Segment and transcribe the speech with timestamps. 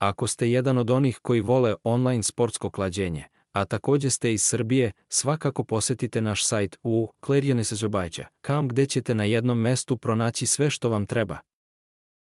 [0.00, 4.92] Ako ste jedan od onih koji vole online sportsko klađenje, a takođe ste iz Srbije,
[5.08, 11.06] svakako posetite naš sajt u klerionesezobajđa.com gde ćete na jednom mestu pronaći sve što vam
[11.06, 11.38] treba.